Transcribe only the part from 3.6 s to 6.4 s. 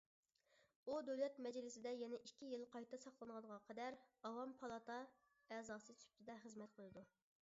قەدەر ئاۋام پالاتا ئەزاسى سۈپىتىدە